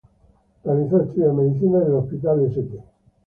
[0.63, 2.79] Realizó estudios de medicina en el Hospital St.